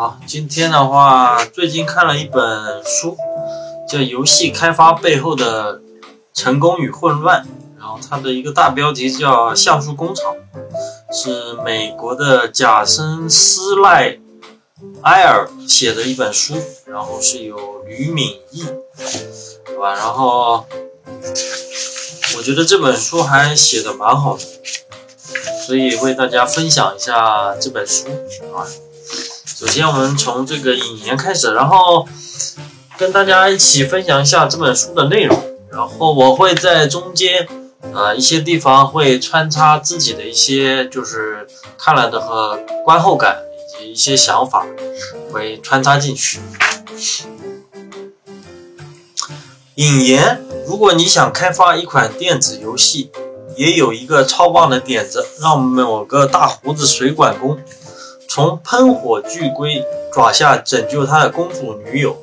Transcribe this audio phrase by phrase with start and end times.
[0.00, 3.18] 好，今天的话，最近看了一本书，
[3.86, 5.82] 叫《游戏开发背后的
[6.32, 7.42] 成功与混乱》，
[7.78, 10.34] 然后它的一个大标题叫《像素工厂》，
[11.14, 14.18] 是美国的贾森斯赖
[15.02, 16.54] 埃尔写的一本书，
[16.86, 18.64] 然后是有吕敏义，
[19.66, 19.92] 对吧？
[19.96, 20.64] 然后
[22.38, 24.44] 我觉得这本书还写的蛮好的，
[25.66, 28.06] 所以为大家分享一下这本书
[28.56, 28.64] 啊。
[29.60, 32.08] 首先，我们从这个引言开始，然后
[32.96, 35.38] 跟大家一起分享一下这本书的内容。
[35.70, 37.46] 然后我会在中间，
[37.92, 41.46] 呃，一些地方会穿插自己的一些就是
[41.76, 43.36] 看了的和观后感
[43.76, 44.64] 以及一些想法，
[45.30, 46.40] 会穿插进去。
[49.74, 53.10] 引言：如果你想开发一款电子游戏，
[53.58, 57.58] 也有一个超棒的点子，让某个大胡子水管工。
[58.32, 62.16] 从喷火巨龟爪下拯救他的公主女友，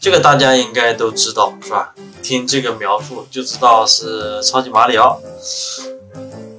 [0.00, 1.94] 这个大家应该都知道是吧？
[2.22, 5.20] 听这个描述就知道是超级马里奥。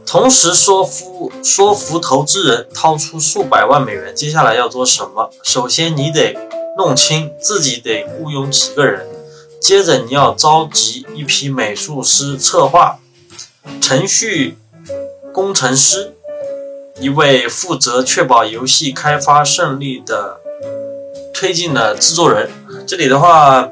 [0.05, 5.31] 同时说服说服投资人掏出数百万美元，接下来要做什么？
[5.41, 6.37] 首先你得
[6.77, 9.07] 弄清自己得雇佣几个人，
[9.59, 12.99] 接着你要召集一批美术师、策划、
[13.81, 14.59] 程序
[15.33, 16.13] 工程师。
[16.99, 20.39] 一位负责确保游戏开发顺利的
[21.33, 22.49] 推进的制作人，
[22.85, 23.69] 这里的话，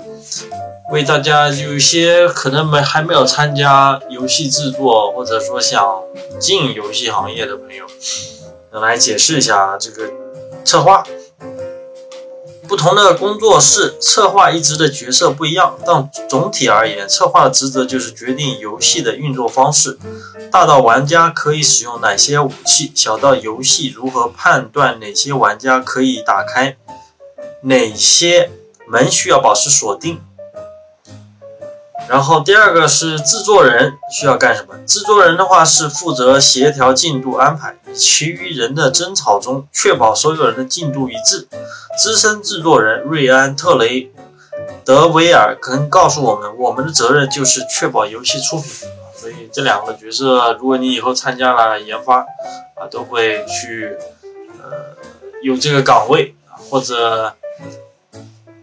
[0.91, 6.01] 为大家有一些可能没还没有参加游戏制作，或者说想
[6.39, 7.85] 进游戏行业的朋友，
[8.79, 10.09] 来解释一下这个
[10.63, 11.03] 策划。
[12.67, 19.97] 不同的工作室策划一职的角色不一样，但总体而言，策划的职责就是决定游戏的运作方式，
[20.51, 26.75] 大到玩家可以使用哪些武器，小到游戏如何判断哪些玩家可以打开，
[27.61, 28.51] 哪些
[28.87, 30.19] 门需要保持锁定。
[32.09, 34.77] 然后第二个是制作人需要干什么？
[34.85, 41.47] 制作人的话是负责协调进度安排，其余人的争吵中确保所有人的进度一致。
[41.99, 44.09] 资深制作人瑞安·特雷
[44.85, 48.87] 德维尔可能告诉我们，我们的责任就是确保游戏出品。
[49.13, 52.19] 所以这两个角色，如果你以后参加了研发
[52.75, 53.97] 啊，都会去
[54.63, 54.95] 呃
[55.43, 56.33] 有这个岗位，
[56.69, 57.33] 或者。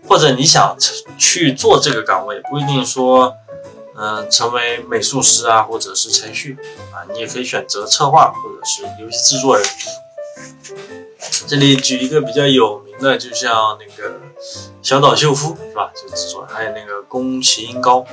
[0.06, 0.76] 或者你想
[1.18, 3.34] 去做这个岗位，不一定说，
[3.96, 6.56] 嗯，成为美术师啊，或者是程序
[6.92, 9.66] 啊，你也可以选择策划或者是游戏制作人。
[11.46, 14.20] 这里举一个比较有名的，就像那个
[14.82, 15.90] 小岛秀夫是吧？
[15.94, 18.04] 就制作人，还有那个宫崎英高。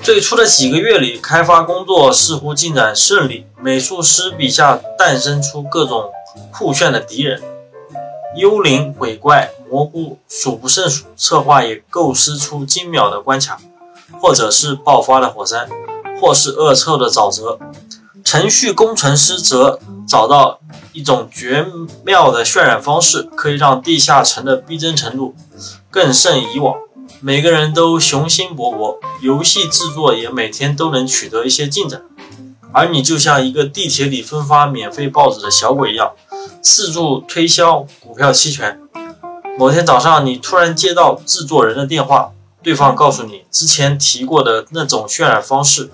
[0.00, 6.10] 最初的几个月里，开发工作似乎进展顺利，美术师笔下诞生出各种
[6.52, 7.42] 酷炫的敌人。
[8.38, 13.58] 幽灵、鬼怪、蘑菇数不胜数，策划也构思出精妙的关卡，
[14.20, 15.68] 或者是爆发的火山，
[16.20, 17.58] 或是恶臭的沼泽。
[18.22, 20.60] 程序工程师则找到
[20.92, 21.66] 一种绝
[22.04, 25.34] 妙的渲染方式，可以让地下城的逼真程度
[25.90, 26.76] 更胜以往。
[27.20, 32.02] 每个人都雄心勃勃，游戏制作也每天都能取得一些进展，
[32.70, 36.12] 而你就像一个地铁里分发免费报纸的小鬼一样。
[36.62, 38.80] 四处推销股票期权。
[39.58, 42.32] 某天早上，你突然接到制作人的电话，
[42.62, 45.90] 对方告诉你，之前提过的那种渲染方式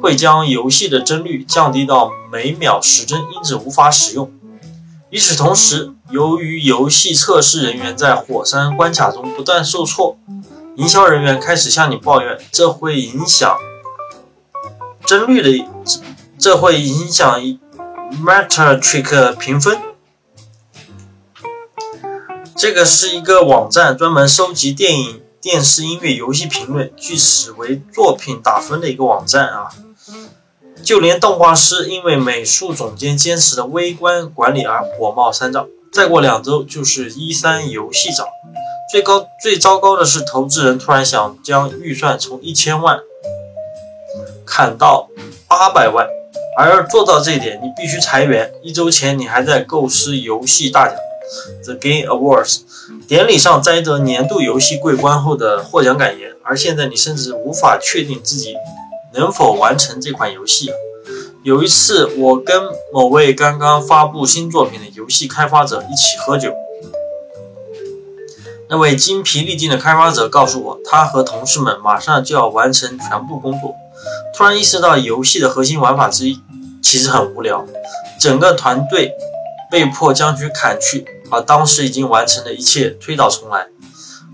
[0.00, 4.32] 会将游戏的帧率降低到每秒十帧，因此无法使用。
[5.10, 10.16] 与此同时，由于游戏测试人员在火山关卡中不断受挫，
[10.76, 13.54] 营销人员开始向你抱怨，这会影响
[15.04, 15.66] 帧率的，
[16.38, 17.44] 这会影响
[18.20, 19.78] Metacritic 评分。
[22.56, 29.68] 这个是一个网站，专门收集电影、电视、音乐、游戏评论，据此为作品打分的一个网站啊。
[30.82, 35.68] 就连动画师因为美术总监坚持的微观管理而火冒三丈。
[35.92, 38.26] 再过两周就是一三游戏展，
[38.90, 43.00] 最高最糟糕的是，投资人突然想将预算从一千万
[44.46, 45.08] 砍到
[45.46, 46.06] 八百万，
[46.58, 48.52] 而要做到这一点，你必须裁员。
[48.62, 50.96] 一周前你还在构思游戏大奖。
[51.64, 52.60] The Game Awards
[53.08, 58.54] 典礼上摘得年度游戏桂冠后的获奖感言，而现在你甚至无法确定自己
[59.14, 60.70] 能否完成这款游戏。
[61.42, 62.62] 有一次，我跟
[62.92, 66.52] 某位刚刚发布新作品的游戏开发者一起喝酒，
[68.68, 73.74] 那位精疲力尽的开发者告诉我，他和同事们马上就要完成全部工作，
[74.34, 76.40] 突然意识到游戏的核心玩法之一
[76.80, 77.66] 其实很无聊，
[78.18, 79.12] 整个团队
[79.70, 81.04] 被迫将其砍去。
[81.32, 83.68] 把当时已经完成的一切推倒重来。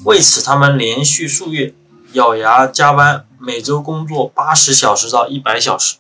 [0.05, 1.73] 为此，他们连续数月
[2.15, 5.95] 咬牙加班，每周工作八十小时到一百小时。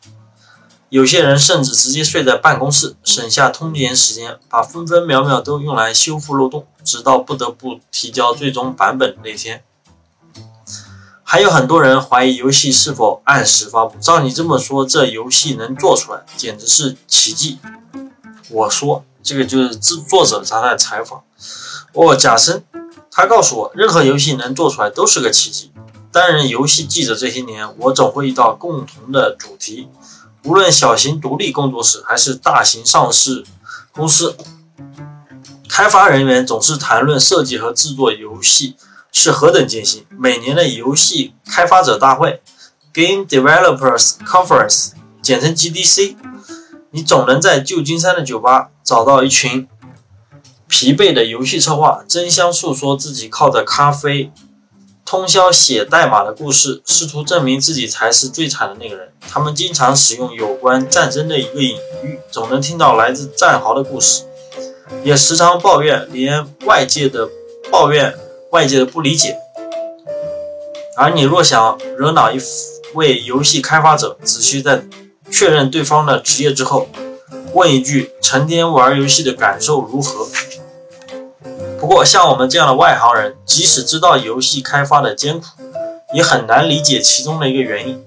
[0.89, 9.62] 有些人甚至直接睡在办公室，省下通勤时间，把分分秒秒都用来修复漏洞，直到不得不提交最终版本那天。
[11.31, 13.99] 还有很多人怀疑游戏是否按时发布。
[14.01, 17.59] 照你这么说，这游戏能做出来，简直是奇迹。
[18.49, 21.23] 我说，这个就是制作者他在采访。
[21.93, 22.65] 哦，贾森，
[23.11, 25.71] 他告诉我，任何游戏能做出来都是个奇迹。
[26.11, 29.91] 担任游戏记者这些年，我总会遇到共同的主题。
[30.45, 33.45] 无论小型独立工作室还是大型上市
[33.93, 34.35] 公司，
[35.69, 38.77] 开发人员总是谈论设计和制作游戏
[39.12, 40.06] 是何等艰辛。
[40.10, 42.43] 每年的游戏开发者大会
[42.93, 44.90] （Game Developers Conference，
[45.22, 46.16] 简称 GDC），
[46.90, 49.69] 你总能在旧金山的酒吧找到一群
[50.66, 54.31] 疲惫的游戏策划，争相诉说自己靠着咖啡。
[55.05, 59.10] 通宵写代码的故事，试图证明自己才是最惨的那个人。
[59.26, 64.25] 他们经常使用有关战争的一个隐喻，总能听到来自战壕的故事，
[65.02, 67.26] 也时常抱怨连外界的
[67.70, 68.14] 抱怨
[68.50, 69.39] 外界的不理解。
[70.97, 72.41] 而你若想惹恼一
[72.95, 74.83] 位游戏开发者，只需在
[75.31, 76.89] 确认对方的职业之后，
[77.55, 80.27] 问一句：成天玩游戏的感受如何？
[81.79, 85.47] 不过，像我们这样的外行人，即使知道游戏开发的艰苦，
[86.12, 88.05] 也很难理解其中的一个原因。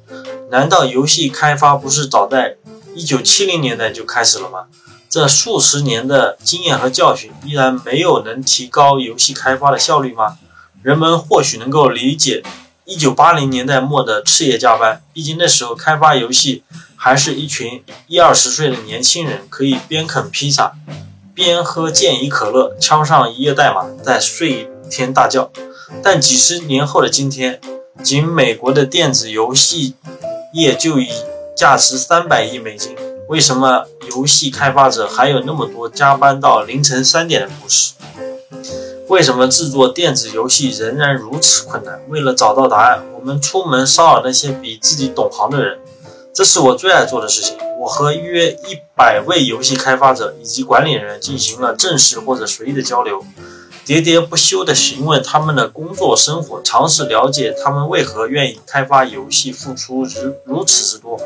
[0.50, 2.58] 难道游戏开发不是早在
[2.98, 4.66] 1970年代就开始了吗？
[5.12, 10.38] 这数十年的经验和教训，依然没有能提高游戏开发的效率吗？
[10.81, 12.42] 人们或许能够理解
[12.86, 16.63] 1980年代末的彻夜加班，毕竟那时候开发游戏
[16.96, 20.72] 还是一群一二十岁的年轻人，可以边啃披萨。
[21.34, 25.52] 边喝健怡可乐，敲上一页代码，再睡一天大觉。
[26.02, 27.60] 但几十年后的今天，
[28.02, 29.96] 仅美国的电子游戏
[30.54, 31.10] 业就已
[31.54, 32.96] 价值三百亿美金。
[33.31, 37.94] 为什么游戏开发者还有那么多加班到凌晨三点的故事？
[39.07, 42.01] 为什么制作电子游戏仍然如此困难？
[42.10, 45.80] 为了找到答案，我们出门骚扰那些比自己懂行的人。
[46.33, 47.56] 这是我最爱做的事情。
[47.80, 53.24] 我和约一百位游戏开发者以及管理人员进行了正式或者随意的交流，
[53.92, 61.20] 喋喋不休地询问他们的工作生活，尝试了解他们为何愿意开发游戏，付出如如此之多。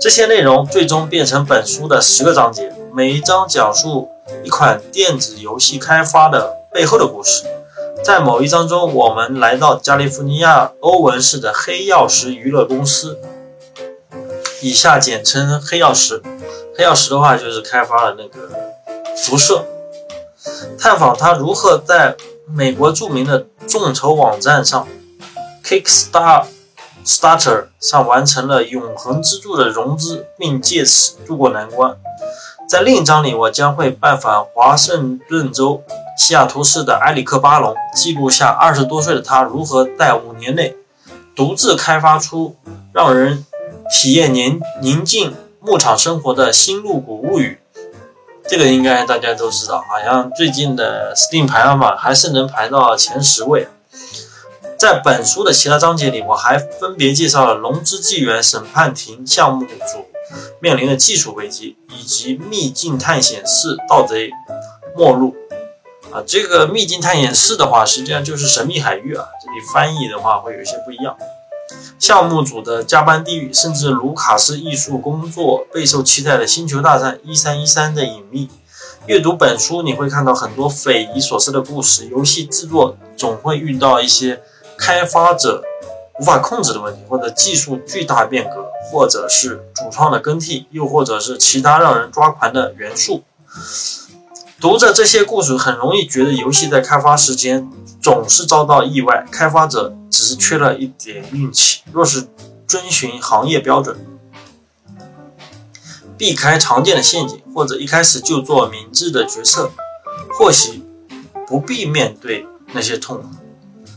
[0.00, 4.08] 这些内容最终变成本书的十个章节，每一章讲述
[4.44, 7.42] 一款电子游戏开发的背后的故事。
[8.04, 13.18] 在某一章中，我们来到加利福尼亚欧文市的黑曜石娱乐公司。
[14.60, 16.22] 以下简称黑曜石。
[16.78, 18.48] 黑曜石的话就是开发了那个
[19.16, 19.64] 辐射，
[20.78, 22.16] 探访他如何在
[22.52, 24.86] 美国著名的众筹网站上
[25.64, 26.44] ，Kickstar
[27.04, 31.96] Starter 上完成了永恒之柱的融资，并借此渡过难关。
[32.68, 35.82] 在另一章里，我将会拜访华盛顿州
[36.16, 40.76] 西雅图市的埃里克巴隆，记录下二十多岁的他如何在五年内
[41.34, 42.56] 独自开发出
[42.92, 43.44] 让人。
[43.94, 47.58] 体验宁宁静牧场生活的新入谷物语，
[48.52, 53.66] 这个应该大家都知道，好像最近的 Steam 排行榜还是能排到前十位。
[54.78, 60.06] 在本书的其他章节里，我还分别介绍了《龙之纪元》审判庭项目组
[60.60, 64.30] 面临的技术危机，以及《秘境探险四：盗贼
[64.94, 65.34] 末路》
[66.14, 66.22] 啊。
[66.26, 71.16] 这个《秘境探险四》的话，实际上就是神秘海域啊，这里翻译的话会有一些不一样。
[72.02, 78.50] 项目组的加班地狱，甚至卢卡斯艺术工作备受期待的《星球大战一三一三》的隐秘。
[79.06, 82.08] 阅读本书，你会看到很多匪夷所思的故事。
[82.08, 84.42] 游戏制作总会遇到一些
[84.76, 85.62] 开发者
[86.18, 93.22] 无法控制的问题，或者技术巨大变革，或者是主创的更替，又或者是其他让人抓狂的元素。
[94.60, 97.70] 读着这些故事，很容易觉得游戏在开发时间
[98.02, 101.80] 总是遭到意外，开发者只是缺了一点运气。
[101.90, 102.28] 若是
[102.68, 104.06] 遵循行业标准，
[106.18, 109.72] 避开常见的陷阱，或者一开始就做明智的决策，
[110.38, 110.82] 或许
[111.46, 113.28] 不必面对那些痛苦。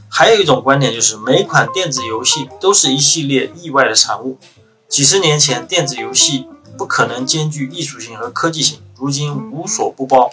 [0.09, 4.39] 还有一种观点就是，每款电子游戏都是一系列意外的产物。
[4.87, 8.79] 几十年前，电子游戏不可能兼具艺术性和科技性。
[8.97, 10.31] 如今无所不包，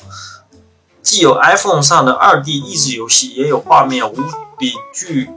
[1.02, 4.16] 既有 iPhone 上的 2D 益智游戏，也有画面无
[4.56, 5.28] 比具、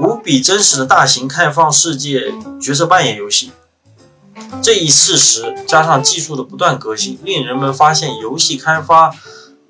[0.00, 3.52] 无比真实的大型开放世界角色扮演游戏。
[4.62, 9.14] 这一事实加上技术的不断革新，令人们发现游戏开发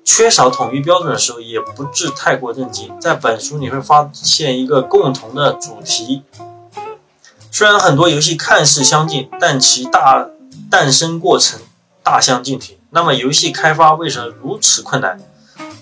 [0.05, 2.91] 缺少统一标准的时候，也不致太过震惊。
[2.99, 6.23] 在本书你会发现一个共同的主题：
[7.51, 10.27] 虽然很多游戏看似相近，但其大
[10.71, 11.59] 诞生过程
[12.03, 12.77] 大相径庭。
[12.91, 15.19] 那么，游戏开发为什么如此困难？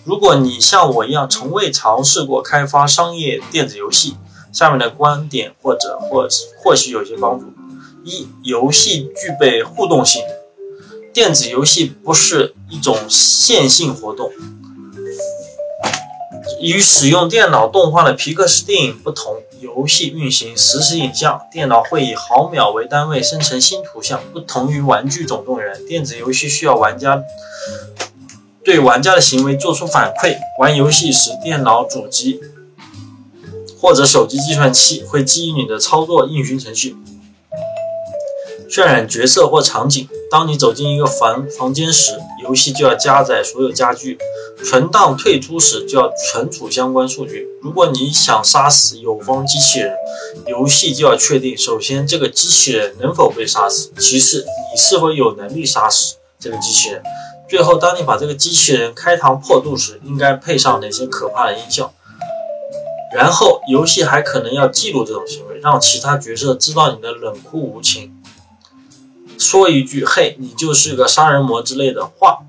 [0.07, 4.15] 如果你像我一样从未尝试过开发商业电子游戏，
[4.53, 6.25] 下面的观点或者或
[6.63, 7.47] 或许有些帮助。
[8.05, 10.23] 一、游戏具备互动性。
[11.11, 14.31] 电子游戏不是一种线性活动。
[16.61, 24.21] 与使用电脑动画的皮克斯电影不同，游戏运行实时影像，电脑会以毫秒为单位生成新图像。
[24.31, 27.21] 不同于《玩具总动员》，电子游戏需要玩家。
[28.67, 30.36] 对玩家的行为做出反馈。
[30.59, 32.41] 玩游戏时，电脑主机
[33.79, 36.97] 或者手机计算器会基于你的操作运行程序，
[38.69, 40.05] 渲染角色或场景。
[40.29, 44.17] 当你走进一个房房间时，游戏就要加载所有家具；
[44.62, 47.47] 存档退出时，就要存储相关数据。
[47.62, 49.95] 如果你想杀死友方机器人，
[50.45, 57.01] 游戏就要确定：首先，这个机器人能否被杀死；其次，你是否有能力杀死这个机器人。
[57.50, 61.94] 最后，当你把这个机器人开膛破肚时，应该配上哪些可怕的音效？
[63.16, 68.22] 然后，游戏还可能要记录这种行为，让其他角色知道你的冷酷无情，
[69.39, 72.39] 说一句“嘿，你就是个杀人魔”之类的话。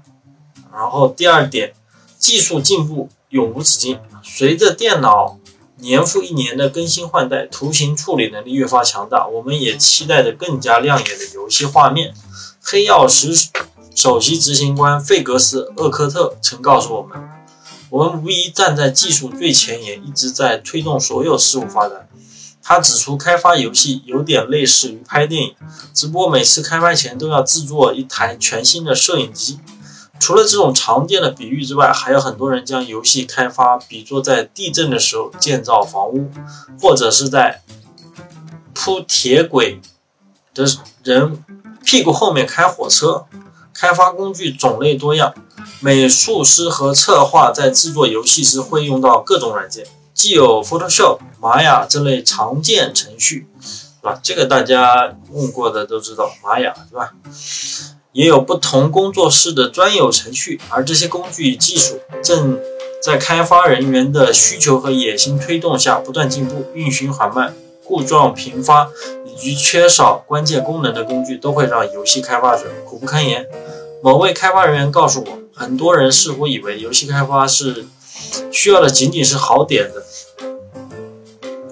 [0.73, 1.75] 然后，第二点，
[2.19, 5.39] 技术进步永无止境，随着电脑
[5.77, 12.13] 年复一年的更新换代，图形处理能力越发强大，我们也期待着更加亮眼的游戏画面。
[12.61, 13.49] 黑曜石。
[13.99, 17.19] 首席执行官费格斯·厄科特曾告诉我们
[17.91, 22.09] ：“我们无疑站在技术最前沿，一直在推动所有事物发展。”
[22.63, 25.57] 他指出，开发游戏有点类似于拍电影，
[25.93, 29.59] 只不过每次开拍前都要制作一台全新的摄影机。
[30.21, 36.31] 除了这种常见的比喻之外，还有很多人将游戏开发比作在地震的时候建造房屋，
[36.81, 37.63] 或者是在
[38.73, 39.81] 铺铁轨
[40.55, 40.65] 的
[41.03, 41.43] 人
[41.85, 43.27] 屁股后面开火车。
[43.79, 45.33] 开发工具种类多样，
[45.79, 54.19] 美术师和策划在制作游戏时会用到各种软件，既有 Photoshop、玛雅这类常见程序，是吧？
[54.21, 57.13] 这个大家用过的都知道，玛雅，是吧？
[58.11, 62.59] 也有不同工作室的专有程序，而这些工具技术正
[63.01, 66.65] 在开发人员的需求和野心推动下不断进步。
[66.75, 67.55] 运行缓慢、
[67.85, 68.91] 故障频发
[69.39, 73.47] 以及缺少关键功能的工具，都会让游戏开发者苦不堪言。
[74.03, 77.87] 某位开发人员告诉我，很多人似乎以为游戏开发是
[78.53, 80.05] 需要的仅仅是好点子。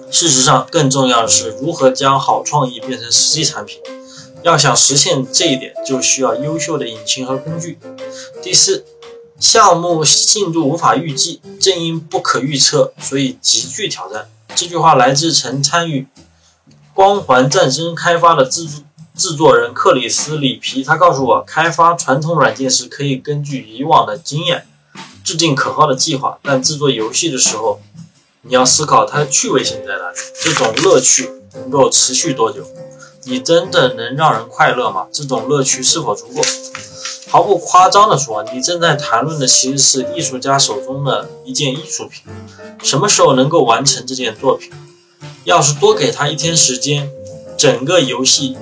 [0.09, 3.79] 事实上，更重要的是如何将好创意变成实际产品。
[4.43, 7.77] 要想实现这一点，就需要优秀的引擎和工具。
[8.41, 8.85] 第四，
[9.39, 14.29] 项目进度无法预计，正因不可预测，所以极具挑战。
[14.55, 16.01] 这句话来自曾参与
[16.97, 18.81] 《光环战争》开发的制作。
[19.15, 24.67] 制作人克里斯·里皮，他告诉我，开发传统软件时可以根据以往的经验
[25.23, 27.79] 制定可靠的计划，但制作游戏的时候，
[28.43, 32.63] 你要思考它的趣味性在哪里，这种乐趣能够持续多久？
[33.25, 35.07] 你真的能让人快乐吗？
[35.11, 36.41] 这种乐趣是否足够？
[37.29, 42.23] 毫不夸张地说，你正在谈论的其实是艺术家手中的一件艺术品。
[42.83, 44.71] 什么时候能够完成这件作品？
[45.47, 47.09] 要是多给他一天时间，
[47.57, 48.57] 整个游戏。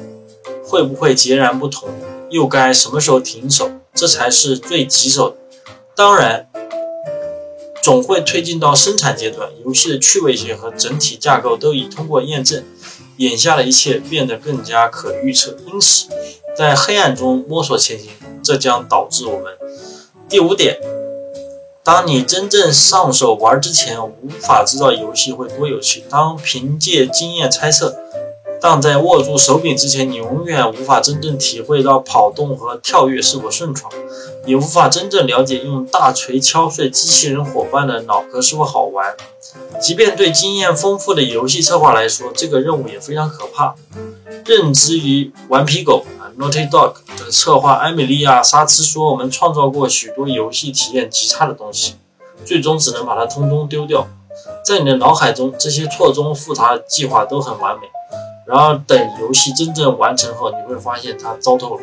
[0.64, 1.90] 会不会截然不同？
[2.30, 3.72] 又该什么时候停手？
[3.96, 5.36] 这才是最棘手的。
[5.96, 6.48] 当然，
[7.82, 9.50] 总会推进到生产阶段。
[9.66, 12.64] 游戏的趣味性和整体架构都已通过验证，
[13.18, 15.58] 眼下的一切变得更加可预测。
[15.66, 16.06] 因此，
[16.56, 18.12] 在黑暗中摸索前行，
[18.44, 19.58] 这将导致我们
[20.30, 20.78] 第五点：
[21.86, 26.04] 当你真正上手玩之前，无法知道游戏会多有趣。
[26.10, 27.96] 当凭借经验猜测。
[28.60, 33.88] 但在握住手柄之前，你永远无法真正体会到跑动和跳跃是否顺畅，
[34.48, 39.16] 也无法真正了解用大锤敲碎机器人伙伴的脑壳是否好玩。
[39.80, 43.76] 即便对经验丰富的游戏策划来说，这个任务也非常可怕。
[44.48, 46.96] 任职于顽皮狗啊 Naughty Dog
[47.32, 51.96] 策划艾米莉亚·沙兹说：“我们创造过许多游戏体验极差的东西，
[52.46, 54.08] 最终只能把它通通丢掉。
[54.64, 57.88] 在你的脑海中，这些错综复杂的计划都很完美。”
[58.48, 61.82] 然而，等游戏真正完成后，你会发现它糟透了。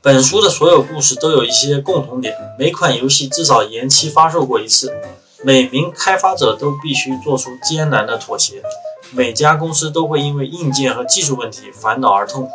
[0.00, 4.94] 本书的所有故事都有一些共同点：每款游戏至少延期发售过一次，
[5.42, 8.62] 每名开发者都必须做出艰难的妥协，
[9.10, 12.50] 每家公司都会因为硬件和技术问题烦恼而痛苦。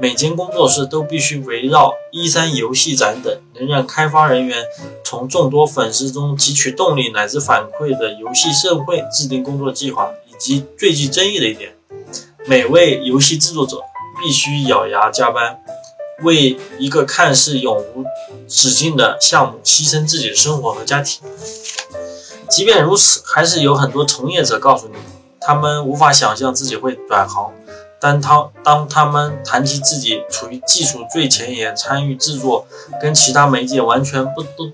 [0.00, 4.64] 每间工作室都必须围绕一三游戏展等能让开发人员
[5.04, 11.74] 从众多粉丝中汲取动力乃至反馈的游戏社会制定工作计划，以及最具争议的一点，
[12.46, 13.80] 每位游戏制作者
[14.20, 15.60] 必须咬牙加班，
[16.22, 18.04] 为一个看似永无
[18.48, 21.20] 止境的项目牺牲自己的生活和家庭。
[22.48, 24.94] 即便如此，还是有很多从业者告诉你，
[25.40, 27.52] 他们无法想象自己会转行。
[28.02, 32.66] 当他当他们谈及自己处于技术最前沿，参与制作
[33.00, 34.72] 跟其他媒介完全不不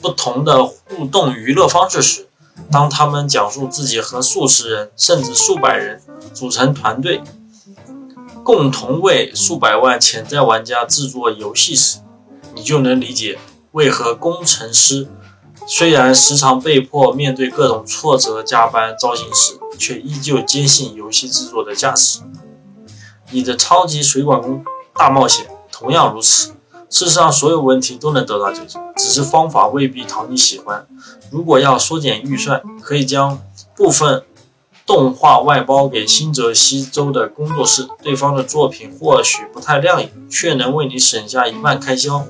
[0.00, 2.30] 不同的互动娱乐方式时，
[2.72, 6.00] 当他们讲述自己和数十人甚至数百人
[6.32, 7.20] 组成团队，
[8.42, 11.98] 共同为数百万潜在玩家制作游戏时，
[12.54, 13.38] 你就能理解
[13.72, 15.06] 为何工程师。
[15.68, 22.20] 虽然时常被迫面对各种挫折、加班、糟心事，却依旧坚信游戏制作的价值。
[23.30, 24.64] 你的超级水管工
[24.94, 26.52] 大冒险同样如此。
[26.88, 30.86] 事实上，所有问题都能得到解决，只是方法未必讨你喜欢。
[31.30, 33.40] 如果要缩减预算，可以将
[33.74, 34.22] 部分
[34.86, 42.24] 动画外包给新泽西州的工作室，对方的作品或许不太亮眼，却能为你省下一半开销。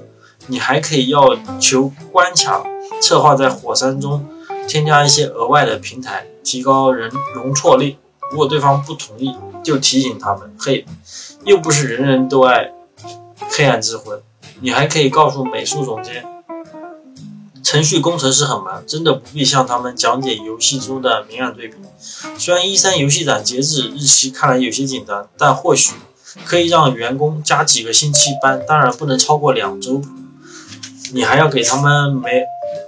[0.46, 2.64] 你还可以要求关卡。
[3.02, 4.26] 策划在火山中
[4.66, 7.98] 添加一些额外的平台，提高人容错率。
[8.30, 10.84] 如果对方不同意，就提醒他们：“嘿，
[11.44, 12.72] 又不是人人都爱
[13.50, 14.20] 黑暗之魂。”
[14.60, 16.24] 你还可以告诉美术总监，
[17.62, 21.74] 程序工程师很忙，真的不必向他们讲解游戏中的明暗对比。
[22.38, 25.92] 虽然一三游戏展截止日期看来有些紧张，但或许
[26.46, 30.00] 可以让员工加几个星期班，当然不能超过两周。
[31.12, 32.30] 你还要给他们买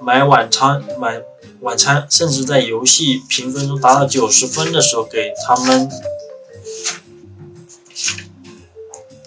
[0.00, 1.21] 买晚餐，买
[1.61, 5.91] 晚餐，甚至在游戏评分中达到九十分的时候，给他们，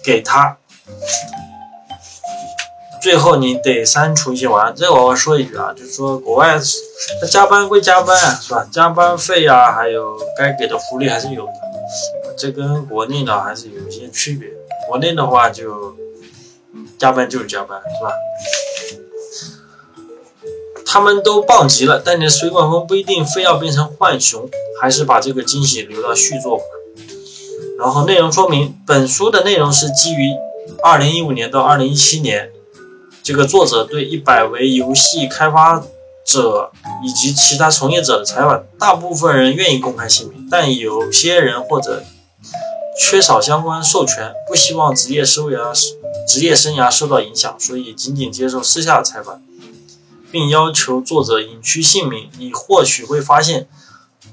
[0.04, 0.58] 给他。
[3.02, 6.56] 最后你得删除一些玩这我要说一句啊，就是说国外
[7.20, 8.68] 他加班归加班，是吧？
[8.70, 11.52] 加班费呀，还有该给的福利还是有的。
[12.38, 14.48] 这跟国内呢还是有一些区别。
[14.86, 15.96] 国内的话就
[16.96, 18.12] 加班就是加班，是吧？
[20.92, 24.46] 他们都棒极了，但你的水管工不一定非要变成浣熊，
[24.78, 26.64] 还是把这个惊喜留到续作吧。
[27.78, 30.28] 然后内容说明，本书的内容是基于
[30.84, 32.50] 2015年到2017年
[33.22, 35.82] 这个作者对一百位游戏开发
[36.26, 36.70] 者
[37.02, 38.62] 以及其他从业者的采访。
[38.78, 42.02] 大部分人愿意公开姓名，但有些人或者
[43.00, 45.72] 缺少相关授权，不希望职业生涯
[46.28, 49.40] 职业生涯受到影响，所以仅仅接受私下的采访。
[50.32, 53.68] 并要求作者隐去姓名，你或许会发现，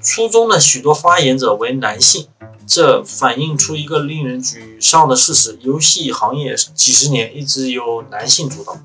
[0.00, 2.26] 书中的许多发言者为男性，
[2.66, 8.78] 这反映出一个令人沮丧的事实：游戏行业几十年一直由男性主导。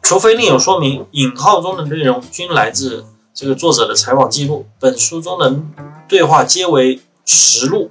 [0.00, 4.66] 除非另有说明，引号中的内容均来自这个作者的采访记录。
[4.78, 5.60] 本书中的
[6.06, 7.90] 对话皆为实录，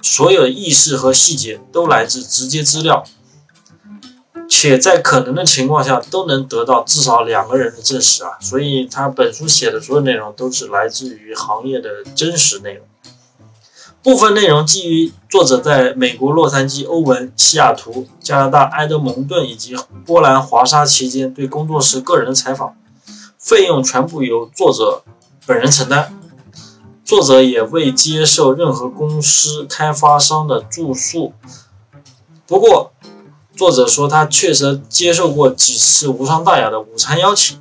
[0.00, 3.04] 所有的意识和细节都来自直接资料。
[4.56, 12.86] 且在可能的情况下都能得到至少两个人的证实啊，所以他本书写的所有内容都是来自于行业的真实内容。
[14.00, 19.74] 部分内容基于作者在美国洛杉矶、欧文、西雅图、加拿大埃德蒙顿以及
[20.06, 22.76] 波兰华沙期间对工作室个人的采访，
[23.36, 25.02] 费用全部由作者
[25.46, 26.16] 本人承担，
[27.04, 31.32] 作者也未接受任何公司开发商的住宿。
[32.46, 32.92] 不过。
[33.56, 37.60] 作者说，他确实接受过几次无伤大雅的午餐邀请，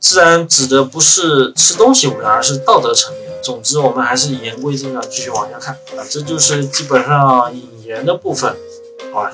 [0.00, 3.28] 自然指的不是吃东西午餐，而是道德层面。
[3.42, 6.04] 总之，我们还是言归正传，继续往下看啊。
[6.08, 8.56] 这就是基本上引言的部分，
[9.12, 9.32] 好吧？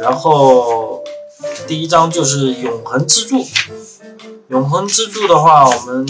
[0.00, 1.04] 然后
[1.66, 3.46] 第一章就是永恒支柱。
[4.48, 6.06] 永恒支柱的话，我们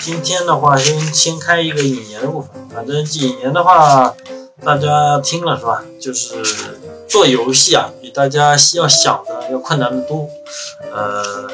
[0.00, 2.50] 今天的话先先开一个引言的部分。
[2.72, 4.14] 反正引言的话。
[4.62, 5.82] 大家听了是吧？
[6.00, 10.28] 就是做游戏啊，比大家要想的要困难的多。
[10.92, 11.50] 呃，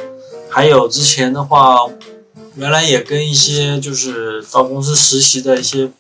[0.51, 1.87] 还有之前的话，
[2.57, 5.91] 原来也跟一些就是到公司实习的一些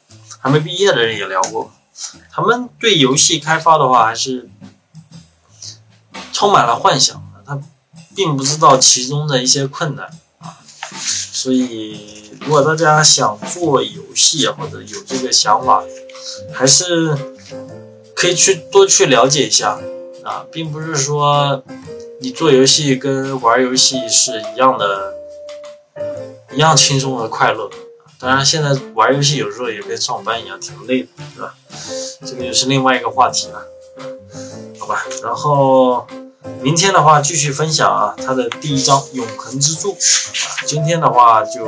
[0.40, 1.73] 还没毕业的人也聊过，
[2.31, 4.49] 他们对游戏开发的话还是
[6.33, 7.61] 充满了幻想的，他
[8.14, 10.07] 并不知道其中的一些困难
[10.38, 10.59] 啊。
[11.33, 15.83] 所以，如果大家想做游戏，或者有这个想法，
[16.53, 17.16] 还是
[18.14, 19.79] 可以去多去了解一下
[20.25, 21.62] 啊，并不是说
[22.20, 25.14] 你做游戏跟玩游戏是一样的，
[26.53, 27.70] 一样轻松和快乐。
[28.18, 31.55] 当然，现在玩游戏有时候也跟上班一样，挺累的，是吧？
[32.25, 33.62] 这个又是另外一个话题了，
[34.79, 35.05] 好吧？
[35.22, 36.07] 然后
[36.67, 40.67] 明天的话继续分享啊，它的第一章永恒之柱啊。
[40.67, 41.65] 今天的话就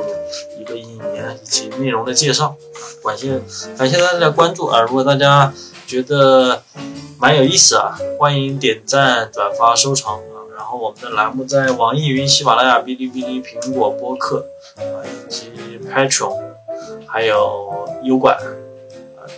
[0.58, 3.40] 一个引言以及内容的介绍啊，感谢
[3.76, 4.80] 感谢大家的关注啊！
[4.80, 5.54] 如果大家
[5.86, 6.64] 觉得
[7.16, 10.50] 蛮有意思啊，欢迎点赞、转发、收藏啊。
[10.56, 14.44] 然后我们的栏目在网易云、喜马拉雅、哔哩哔哩、苹果播客
[14.78, 15.52] 啊，以及
[15.88, 16.36] Patreon，
[17.06, 18.36] 还有优管。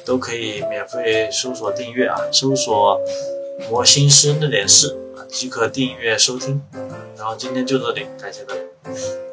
[0.07, 2.99] 都可以免费搜索订阅啊，搜索
[3.69, 4.97] “魔心师那点事”，
[5.31, 6.63] 即可订阅收听。
[7.17, 9.30] 然后今天就这里，感谢大家。